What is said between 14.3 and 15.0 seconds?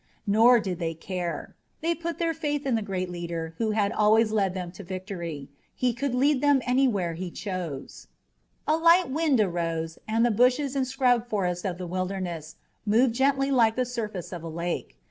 of a lake.